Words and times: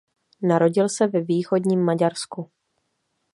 Narodil 0.41 0.89
se 0.89 1.07
ve 1.07 1.21
východním 1.21 1.81
Maďarsku. 1.83 2.51